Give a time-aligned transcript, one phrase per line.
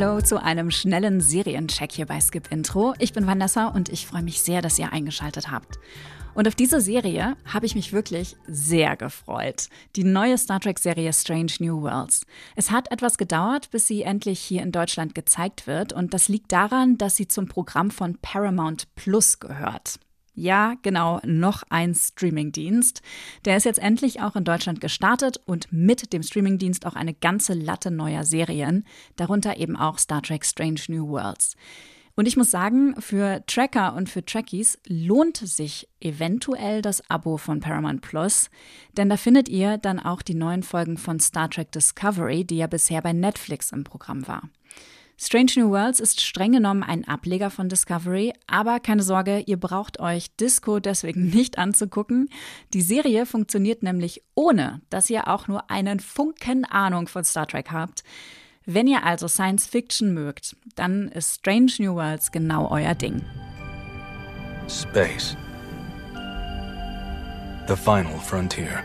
[0.00, 2.94] Hallo zu einem schnellen Seriencheck hier bei Skip Intro.
[2.98, 5.78] Ich bin Vanessa und ich freue mich sehr, dass ihr eingeschaltet habt.
[6.32, 9.68] Und auf diese Serie habe ich mich wirklich sehr gefreut.
[9.96, 12.22] Die neue Star Trek-Serie Strange New Worlds.
[12.56, 15.92] Es hat etwas gedauert, bis sie endlich hier in Deutschland gezeigt wird.
[15.92, 20.00] Und das liegt daran, dass sie zum Programm von Paramount Plus gehört.
[20.34, 23.02] Ja, genau, noch ein Streamingdienst.
[23.44, 27.54] Der ist jetzt endlich auch in Deutschland gestartet und mit dem Streamingdienst auch eine ganze
[27.54, 28.84] Latte neuer Serien,
[29.16, 31.56] darunter eben auch Star Trek Strange New Worlds.
[32.16, 37.60] Und ich muss sagen, für Tracker und für Trekkies lohnt sich eventuell das Abo von
[37.60, 38.50] Paramount Plus,
[38.96, 42.66] denn da findet ihr dann auch die neuen Folgen von Star Trek Discovery, die ja
[42.66, 44.50] bisher bei Netflix im Programm war.
[45.22, 50.00] Strange New Worlds ist streng genommen ein Ableger von Discovery, aber keine Sorge, ihr braucht
[50.00, 52.30] euch Disco deswegen nicht anzugucken.
[52.72, 57.70] Die Serie funktioniert nämlich ohne, dass ihr auch nur einen Funken Ahnung von Star Trek
[57.70, 58.02] habt.
[58.64, 63.20] Wenn ihr also Science Fiction mögt, dann ist Strange New Worlds genau euer Ding.
[64.68, 65.36] Space.
[67.68, 68.82] The final frontier.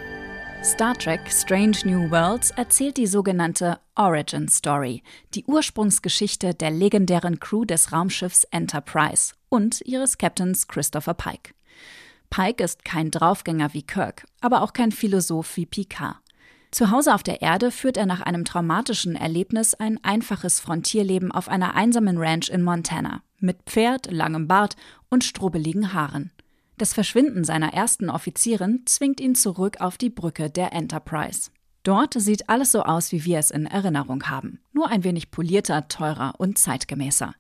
[0.66, 5.04] Star Trek Strange New Worlds erzählt die sogenannte Origin Story,
[5.36, 11.54] die Ursprungsgeschichte der legendären Crew des Raumschiffs Enterprise und ihres Captains Christopher Pike.
[12.32, 16.16] Pike ist kein Draufgänger wie Kirk, aber auch kein Philosoph wie Picard.
[16.72, 21.48] Zu Hause auf der Erde führt er nach einem traumatischen Erlebnis ein einfaches Frontierleben auf
[21.48, 24.76] einer einsamen Ranch in Montana, mit Pferd, langem Bart
[25.12, 26.32] und strubbeligen Haaren.
[26.78, 31.50] Das Verschwinden seiner ersten Offizierin zwingt ihn zurück auf die Brücke der Enterprise.
[31.84, 35.88] Dort sieht alles so aus, wie wir es in Erinnerung haben, nur ein wenig polierter,
[35.88, 37.34] teurer und zeitgemäßer.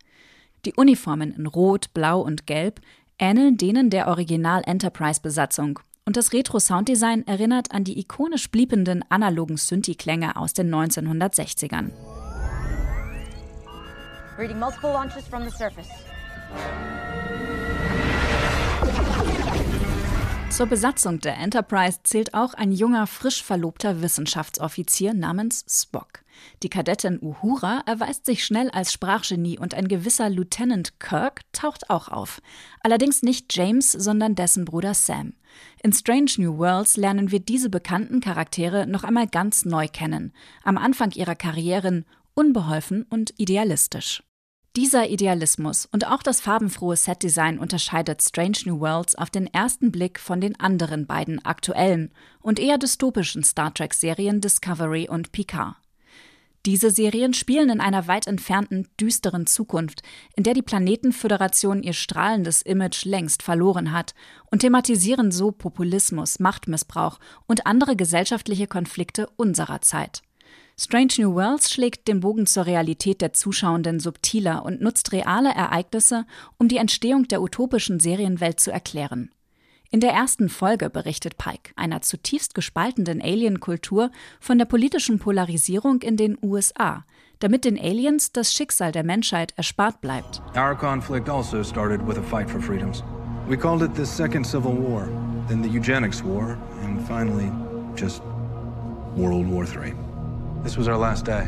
[0.66, 2.80] Die Uniformen in Rot, Blau und Gelb
[3.19, 10.36] ähneln denen der Original Enterprise-Besatzung und das Retro-Sounddesign erinnert an die ikonisch bliebenden analogen Synthi-Klänge
[10.36, 11.91] aus den 1960ern.
[14.38, 15.89] Reading multiple launches from the surface.
[20.55, 26.23] Zur Besatzung der Enterprise zählt auch ein junger, frisch verlobter Wissenschaftsoffizier namens Spock.
[26.63, 32.07] Die Kadettin Uhura erweist sich schnell als Sprachgenie und ein gewisser Lieutenant Kirk taucht auch
[32.07, 32.41] auf.
[32.79, 35.33] Allerdings nicht James, sondern dessen Bruder Sam.
[35.83, 40.31] In Strange New Worlds lernen wir diese bekannten Charaktere noch einmal ganz neu kennen.
[40.63, 44.23] Am Anfang ihrer Karrieren unbeholfen und idealistisch.
[44.75, 50.19] Dieser Idealismus und auch das farbenfrohe Setdesign unterscheidet Strange New Worlds auf den ersten Blick
[50.19, 55.78] von den anderen beiden aktuellen und eher dystopischen Star Trek-Serien Discovery und Picard.
[56.66, 60.02] Diese Serien spielen in einer weit entfernten, düsteren Zukunft,
[60.36, 64.13] in der die Planetenföderation ihr strahlendes Image längst verloren hat
[64.52, 70.22] und thematisieren so Populismus, Machtmissbrauch und andere gesellschaftliche Konflikte unserer Zeit.
[70.78, 76.25] Strange New Worlds schlägt den Bogen zur Realität der Zuschauenden subtiler und nutzt reale Ereignisse,
[76.58, 79.31] um die Entstehung der utopischen Serienwelt zu erklären.
[79.90, 86.18] In der ersten Folge berichtet Pike, einer zutiefst gespaltenen Alien-Kultur, von der politischen Polarisierung in
[86.18, 87.06] den USA,
[87.40, 90.42] damit den Aliens das Schicksal der Menschheit erspart bleibt.
[90.57, 93.02] Our conflict also started with a fight for freedoms.
[93.47, 95.07] We called it the Second Civil War,
[95.47, 97.50] then the Eugenics War, and finally
[97.96, 98.22] just
[99.16, 99.94] World War III.
[100.65, 101.47] This was our last day.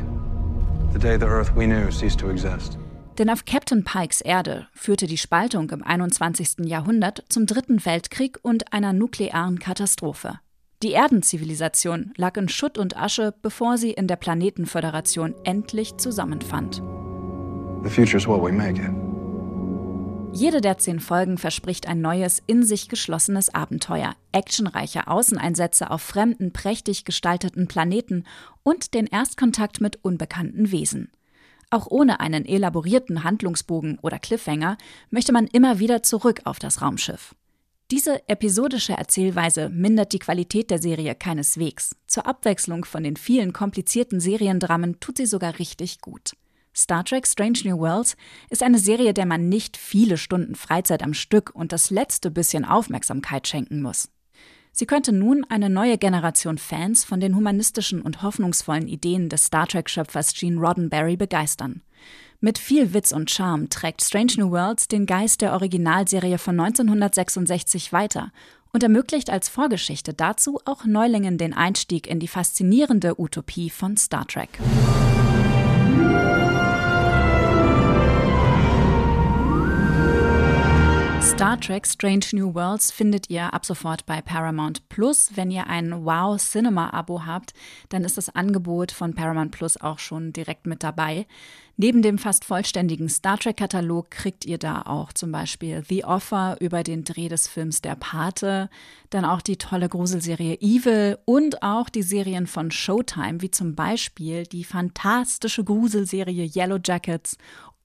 [0.94, 2.78] The day the Earth we knew ceased to exist.
[3.18, 6.66] Denn auf Captain Pikes Erde führte die Spaltung im 21.
[6.66, 10.40] Jahrhundert zum Dritten Weltkrieg und einer nuklearen Katastrophe.
[10.84, 16.84] Die Erdenzivilisation lag in Schutt und Asche, bevor sie in der Planetenföderation endlich zusammenfand.
[17.84, 19.07] The future's what we make it.
[20.38, 26.54] Jede der zehn Folgen verspricht ein neues, in sich geschlossenes Abenteuer, actionreiche Außeneinsätze auf fremden,
[26.54, 28.24] prächtig gestalteten Planeten
[28.62, 31.10] und den Erstkontakt mit unbekannten Wesen.
[31.72, 34.78] Auch ohne einen elaborierten Handlungsbogen oder Cliffhanger
[35.10, 37.34] möchte man immer wieder zurück auf das Raumschiff.
[37.90, 41.96] Diese episodische Erzählweise mindert die Qualität der Serie keineswegs.
[42.06, 46.34] Zur Abwechslung von den vielen komplizierten Seriendramen tut sie sogar richtig gut.
[46.78, 48.16] Star Trek Strange New Worlds
[48.52, 52.66] ist eine Serie, der man nicht viele Stunden Freizeit am Stück und das letzte bisschen
[52.66, 54.10] Aufmerksamkeit schenken muss.
[54.72, 59.66] Sie könnte nun eine neue Generation Fans von den humanistischen und hoffnungsvollen Ideen des Star
[59.66, 61.82] Trek-Schöpfers Gene Roddenberry begeistern.
[62.42, 67.92] Mit viel Witz und Charme trägt Strange New Worlds den Geist der Originalserie von 1966
[67.92, 68.32] weiter
[68.72, 74.28] und ermöglicht als Vorgeschichte dazu auch Neulingen den Einstieg in die faszinierende Utopie von Star
[74.28, 74.60] Trek.
[81.38, 85.30] Star Trek Strange New Worlds findet ihr ab sofort bei Paramount Plus.
[85.36, 87.54] Wenn ihr ein Wow Cinema Abo habt,
[87.90, 91.28] dann ist das Angebot von Paramount Plus auch schon direkt mit dabei.
[91.80, 96.58] Neben dem fast vollständigen Star Trek Katalog kriegt ihr da auch zum Beispiel The Offer
[96.60, 98.68] über den Dreh des Films Der Pate,
[99.12, 104.48] dann auch die tolle Gruselserie Evil und auch die Serien von Showtime, wie zum Beispiel
[104.48, 107.38] die fantastische Gruselserie Yellow Jackets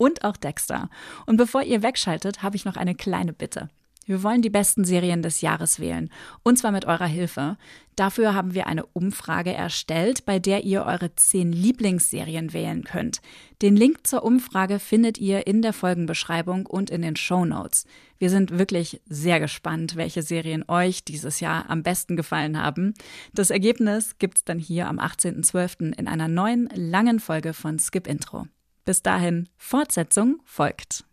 [0.02, 0.90] und auch Dexter.
[1.26, 3.68] Und bevor ihr wegschaltet, habe ich noch eine kleine Bitte.
[4.04, 6.10] Wir wollen die besten Serien des Jahres wählen.
[6.42, 7.56] Und zwar mit eurer Hilfe.
[7.94, 13.20] Dafür haben wir eine Umfrage erstellt, bei der ihr eure zehn Lieblingsserien wählen könnt.
[13.60, 17.86] Den Link zur Umfrage findet ihr in der Folgenbeschreibung und in den Show Notes.
[18.18, 22.94] Wir sind wirklich sehr gespannt, welche Serien euch dieses Jahr am besten gefallen haben.
[23.34, 25.96] Das Ergebnis gibt's dann hier am 18.12.
[25.96, 28.46] in einer neuen langen Folge von Skip Intro.
[28.84, 31.04] Bis dahin, Fortsetzung folgt.